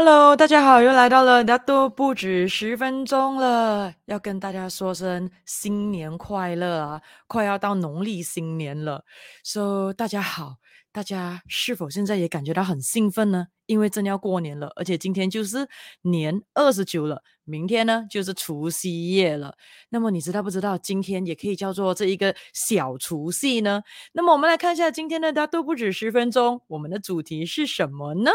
[0.00, 7.02] Hello，大家好，又来到了，那都不止十分钟了，要跟大家说声新年快乐啊！
[7.26, 9.04] 快要到农历新年了
[9.42, 10.58] ，So 大家好，
[10.92, 13.48] 大家是否现在也感觉到很兴奋呢？
[13.66, 15.66] 因为真要过年了，而且今天就是
[16.02, 19.56] 年二十九了，明天呢就是除夕夜了。
[19.88, 23.82] 那么你知道不知道，今天也可以叫做这一个小除夕呢？
[24.12, 28.30] 那么我们来看一下今天的，那都不止十分钟，我们的主题是什么呢？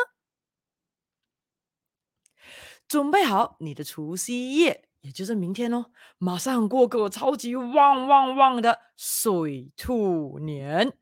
[2.93, 5.87] 准备好你的除夕夜，也就是明天哦，
[6.19, 10.93] 马上过个超级旺旺旺的水兔年。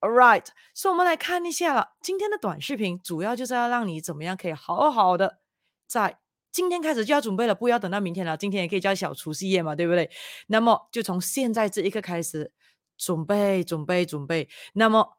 [0.00, 1.92] All right，所以我们来看一下了。
[2.02, 5.38] 今天的短视频主要就是要让你怎么样可以好好的
[5.86, 6.18] 在
[6.50, 8.36] 今天开始就要准备了，不要等到明天了。
[8.36, 10.10] 今天也可以叫小除夕夜嘛，对不对？
[10.48, 12.52] 那么就从现在这一刻开始
[12.98, 15.16] 准备准备准备，那么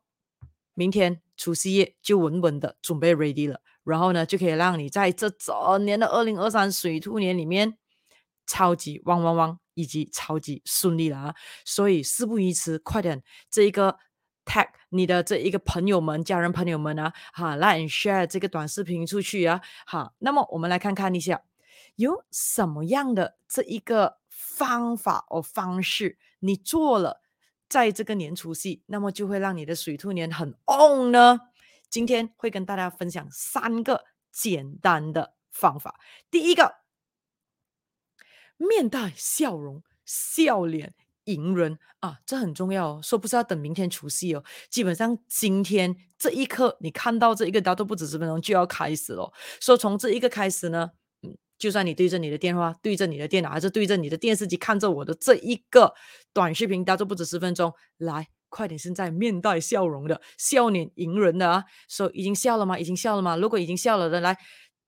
[0.74, 3.62] 明天除夕夜就稳稳的准备 ready 了。
[3.84, 7.78] 然后呢，就可以让你在这整年的二零二三水兔年里面，
[8.48, 11.36] 超级旺旺旺，以及超级顺利了啊！
[11.66, 13.98] 所以事不宜迟，快点这一个
[14.46, 21.42] tag 你的这一个朋友们、家人朋友们啊，哈，来 share 这个短视频出去啊，好，那么我们来看看一下，
[21.96, 27.22] 有什么样的这一个方法或方式，你做了，
[27.74, 31.40] 在这个年除夕，那么就会让你的水兔年很 on 呢？
[31.90, 36.00] 今天会跟大家分享三个简单的方法。
[36.30, 36.76] 第一个，
[38.58, 40.94] 面带笑容，笑脸
[41.24, 43.00] 迎人啊，这很重要哦。
[43.02, 49.34] 说不是要等明天除夕哦，基本上今天这一刻，你看到这一个，大都不止十分钟就要开始了。
[49.60, 50.92] 说从这一个开始呢，
[51.58, 55.94] 就算你对着你的电话、对着你的电脑，还是对着你的电视机看着我的这一个
[56.34, 58.28] 短视频，大都不止十分钟，来。
[58.56, 58.78] 快点！
[58.78, 62.78] 现在面带笑容的笑脸迎人的啊，说、已经笑了吗？
[62.78, 63.36] 已经笑了吗？
[63.36, 64.38] 如果已经笑了的，来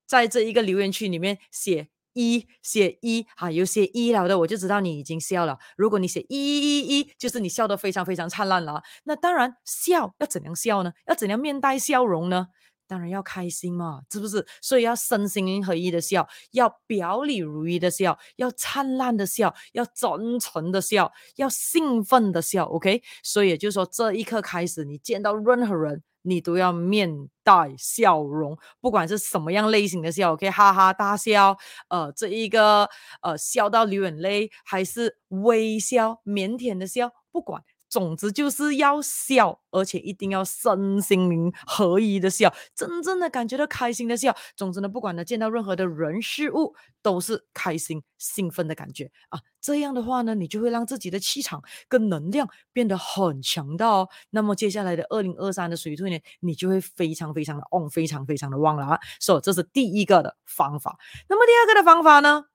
[0.06, 5.58] 在这一个留言区里面写一写一啊，有写一了的，我就知道你已经笑了。
[5.78, 8.84] 如果你写一一一一，就是你笑得非常非常灿烂了。
[9.06, 10.94] 那当然，笑要怎样笑呢？
[11.08, 12.50] 要怎样面带笑容呢？
[12.88, 14.46] 当然要开心嘛，是不是？
[14.62, 22.66] 所以要身心合一的笑，要表里如一的笑，要灿烂的笑，要真诚的笑，要兴奋的笑。
[22.66, 31.58] OK，所以也就是说，这一刻开始，你见到任何人，你都要面带笑容，不管是什么样类型的笑，OK，哈哈大笑，
[31.90, 32.90] 呃，这一个
[33.22, 37.64] 呃笑到流眼泪，还是微笑腼腆的笑，不管。
[37.90, 44.36] 总之就是要笑，而且一定要身心灵合一的笑，真正的感觉到开心的笑。
[44.56, 49.40] 总之呢，不管呢见到任何的人事物，都是开心兴奋的感觉啊。
[49.62, 54.10] 这样的话呢，你就会让自己的气场跟能量变得很强大哦。
[54.30, 59.00] 那么接下来的二零二三的水兔年，你就会非常非常的旺，非常非常的旺了啊。
[59.20, 60.98] 所以这是第一个的方法。
[61.30, 62.46] 那么第二个的方法呢？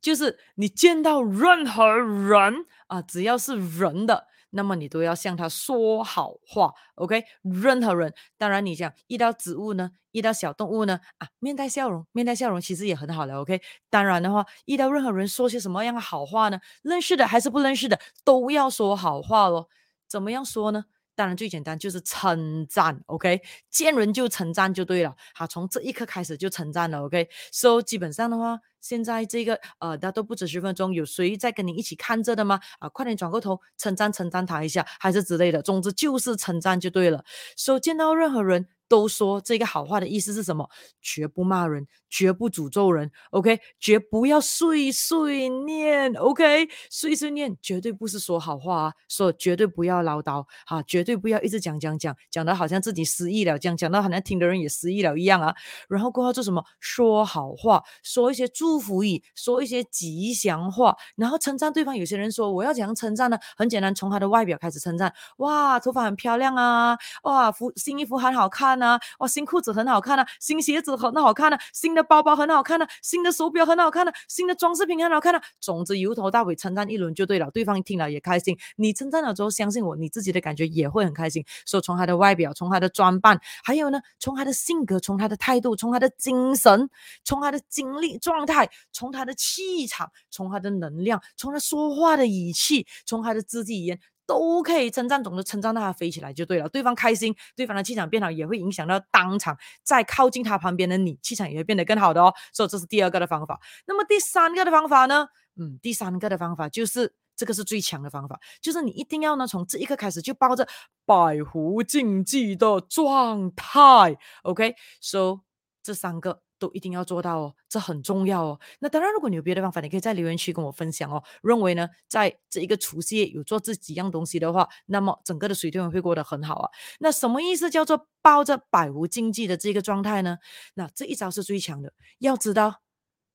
[0.00, 7.24] 就是你见到任何人啊，只要是人的，那么你都要向他说好话，OK？
[7.42, 13.60] 任何人，当然你讲遇到植物呢，遇到小动物呢，啊，面带笑容，面带笑容其实也很好了，OK？
[13.90, 16.60] 当然的话，遇到任何人说些什么样的好话呢？
[16.82, 19.68] 认识的还是不认识的，都要说好话喽。
[20.08, 20.84] 怎么样说呢？
[21.16, 23.40] 当然最简单就是称赞，OK？
[23.68, 27.28] 见人就称赞就对了，好，从这一刻开始就称赞了，OK？
[27.50, 28.60] 所以基本上的话。
[28.78, 32.60] 现在这个呃，大家都不止十分钟，有谁在跟你一起看着的吗？
[32.78, 35.60] 啊，快点转过头称赞称赞他一下，还是之类的。
[35.60, 37.24] 总之就是称赞就对了。
[37.56, 38.68] So 见到任何人。
[38.88, 40.68] 都说这个好话的意思是什么？
[41.00, 43.58] 绝不骂人，绝不诅咒人，OK？
[43.78, 46.68] 绝不要碎碎念，OK？
[46.90, 55.54] 碎碎念绝对不是说好话啊，说绝对不要唠叨，啊，绝对不要一直讲讲讲，讲的好像自己失忆了，讲讲到好像听的人也失忆了一样啊。
[55.88, 56.64] 然后过后做什么？
[56.80, 61.96] 说好话，说一些祝福语，说一些吉祥话，然后称赞对方。
[61.96, 63.38] 有些人说我要怎样称赞呢？
[63.56, 65.12] 很简单，从他的外表开始称赞。
[65.38, 66.96] 哇，头发很漂亮啊！
[67.22, 68.75] 哇，服新衣服很好看。
[68.82, 68.98] 啊！
[69.18, 75.42] 哇，新裤子很好看啊，新鞋子很好看啊，新的包包很好看啊，新的手表很好看啊，新的装饰品很好看啊。
[75.60, 78.56] 总之由头到尾称赞一轮就对了，对方听了也开心。
[78.76, 81.44] 你称赞了之后，相信我，你自己的感觉也会很开心。
[81.64, 86.88] 所以从他的外表，从他的装扮，还有呢，从他的性格，从他的态度，从他的精神，
[87.24, 94.00] 从他的精力状态，从他的气场，从他的能量，从他说话的语气，从他的肢体语言。
[94.26, 96.68] 都可以称赞，总之称赞到他飞起来就对了。
[96.68, 102.34] 对方开心，对方的气场变好，也会影响到当场在靠近他旁边的你，气场也会变得更好的哦。
[102.52, 103.60] 所以这是第二个的方法。
[103.86, 105.28] 那么第三个的方法呢？
[105.58, 110.66] 嗯，第三个的方法就是这个是最强的方法，就是你一定要呢从这一刻开始就抱着
[111.04, 114.18] 百无禁忌的状态。
[114.42, 115.40] OK，so、
[115.82, 118.60] 这三个都一定要做到哦，这很重要哦。
[118.78, 121.22] 那当然，如果你有别的方法，你可以在留言区跟我分享哦。
[121.42, 126.70] 认为呢，在这一个除夕夜有做这几样东西的话，那么整个的水兔年会过得很好啊。
[127.00, 130.38] 那什么意思叫做抱着百无禁忌的这个状态呢？
[130.74, 131.92] 那这一招是最强的。
[132.18, 132.82] 要知道，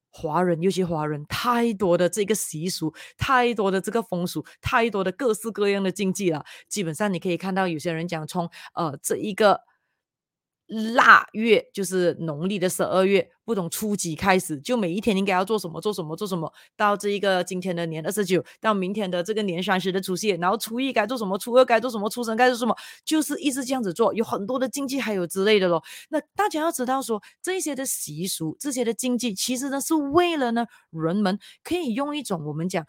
[0.10, 6.44] 华人尤其华人太多的这个习俗，太多的这个风俗，太多的各式各样的禁忌了。
[6.68, 9.62] 基本上你可以看到，有些人讲从呃这一个。
[10.96, 16.52] 腊月就是农历的十二月，不懂初几开始，就每一天应该要做什么，做什么，做什么。
[16.78, 22.74] 到这一个今天的年二十九，到明天的这个年三十的除夕，然后初一该做什么，初二该做什么，初三该做什么，
[23.04, 25.84] 就是一直这样子做，有很多的禁忌还有之类的咯。
[26.10, 32.86] 那大家要知道说，这些的习俗，这些的禁忌，其实呢是为了呢，人们可以用一种我们讲。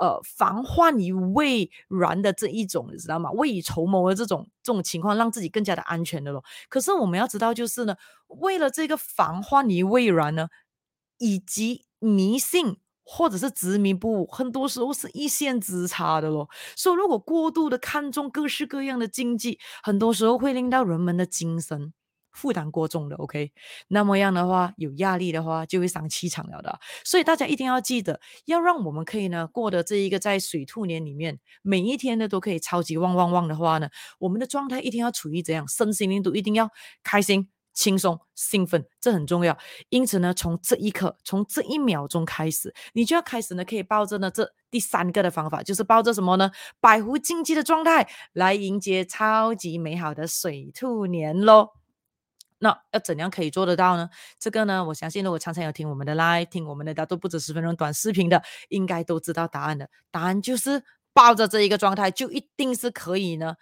[0.00, 3.30] 呃，防患于未然的这一种，你知道吗？
[3.32, 6.42] 未雨绸缪的这种这种情况，让自己更加的安全的咯。
[6.70, 7.94] 可是我们要知道，就是呢，
[8.28, 10.48] 为了这个防患于未然呢，
[11.18, 16.48] 以及迷信或者是执迷不悟，很多时候是一线之差的咯。
[16.76, 21.92] 所以，如果过度的看重各式各样的禁忌，很多时候会令到人们的精神。
[22.32, 23.52] 负担过重的，OK，
[23.88, 26.78] 那么样的话，有压力的话，就会伤气场了的。
[27.04, 33.88] 所以大家一定要记得，要让我们可以呢过的这一个在水兔年里面，每一天呢都可以超级旺旺旺的话呢，
[34.18, 36.70] 我们的状态一定要处于怎样，身心灵都一定要
[37.02, 39.56] 开心、轻松、兴奋，这很重要。
[39.88, 46.50] 因此呢，从这一刻，从这一秒钟开始，你就要开始呢，可以抱着呢这第三个的方法，就是抱着什么呢？
[46.80, 51.79] 百无禁忌的状态来迎接超级美好的水兔年喽。
[52.60, 54.08] 那要怎样可以做得到呢？
[54.38, 59.90] 这个呢，我相信如果常常有听我们的 live，听我们的大都不止十分钟短视频的，应该都知道答案的。
[60.10, 63.56] 答案就是抱着这一个状态，就一定是可以呢，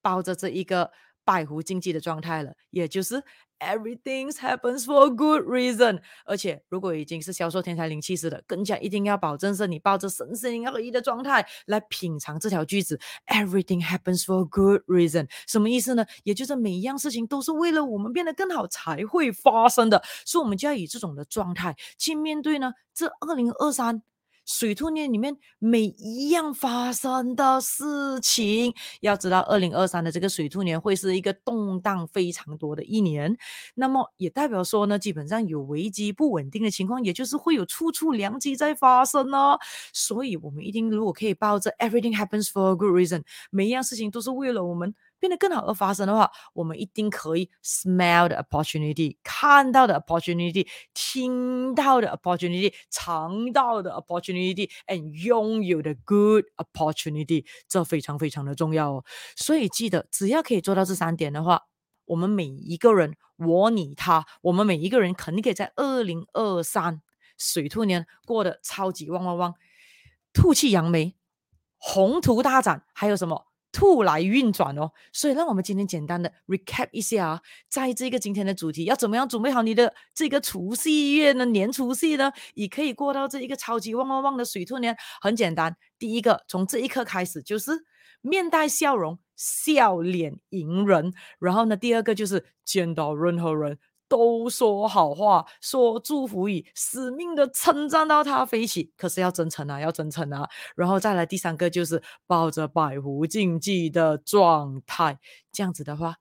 [0.00, 0.92] 抱着这一个。
[1.26, 3.20] 百无禁忌的状态了，也就是
[3.58, 6.00] everything happens for a good reason。
[6.24, 13.00] 而且，如果已经是销售天才零七师的，更加一定要保证是你抱着身心合一的状态来品尝这条句子。
[13.26, 16.06] Everything happens for a good reason，什么意思呢？
[16.22, 24.02] 也就是每一样事情都是为了我们变得更好才会发生的，所以我们就要以这种的状态去面对呢，这二零二三。
[24.46, 33.36] 水兔年里面每一样发生的事情，要知道，二零二三的这个水兔年会是一个动荡非常多的一年，
[33.74, 39.58] 那么也代表说呢，基本上有危机不稳定的情况，也就是会有处处良机在发生呢。
[39.92, 44.94] 所以，我们一定如果可以抱着 “everything happens for a good reason”，每一样事情都是为了我们。
[45.18, 59.04] 变得更好而发生的话，我们一定可以 smell the opportunity，看到的 opportunity，听到的 opportunity，尝到的 opportunity，and 拥有的 good opportunity，这非常非常的重要哦。
[59.36, 61.62] 所以记得，只要可以做到这三点的话，
[62.04, 67.02] 我们每一个人，我、你、他，我们每一个人肯定可以在二零二三
[67.36, 69.54] 水兔年过得超级旺旺旺，
[70.32, 71.16] 吐气扬眉，
[71.78, 73.46] 宏图大展，还有什么？
[73.76, 81.44] 兔来运转哦，所以让我们今天简单的 recap 一下啊，在这个今天的主题，要怎么样准备好你的这个除夕夜呢？
[81.44, 84.96] 年除夕呢，也可以过到这一个超级旺旺旺的水兔年。
[85.20, 87.72] 很简单，第一个从这一刻开始就是
[88.22, 91.12] 面带笑容，笑脸迎人。
[91.38, 93.78] 然后呢，第二个就是见到任何人。
[94.08, 98.92] 都说好话，说祝福语，死命的称赞到他飞起。
[98.96, 100.48] 可是要真诚啊，要真诚啊。
[100.74, 105.18] 然后再来第三个，就是抱着百无禁忌的状态，
[105.52, 106.16] 这样子的话。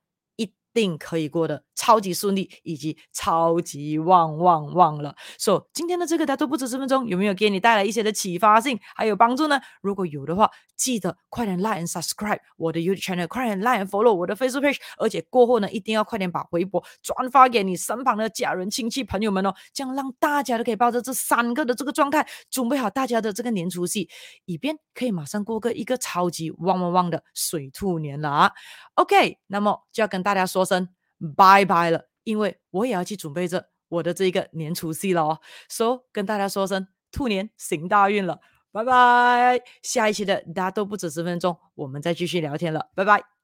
[0.75, 5.15] 定可以过得超级顺利，以及超级旺旺旺了。
[5.39, 9.60] 所、so, 以今天的这个大都不止十分钟，有没有给你带来一些的启发性，还有帮助呢？
[9.82, 24.10] 如果有的话，记得快点 like and subscribe 我的 YouTube channel，快点 like and follow 我的 Facebook page，而且过后呢，一定要快点把微博转发给你身旁的家人、亲戚、朋友们哦，这样让大家都可以抱着这三个的这个状态，准备好大家的这个年初戏，
[24.44, 28.51] 以便可以马上过个一个超级旺旺旺的水兔年了啊。
[28.96, 30.89] OK，那么就要跟大家说声
[31.36, 35.39] 拜拜了，因为我也要去准备着我的这一个年除夕了哦。
[35.69, 38.39] So 跟大家说声兔年行大运了，
[38.72, 39.62] 拜拜。
[39.84, 43.35] 下一期的大家都不止十分钟，我们再继续聊天了，拜拜。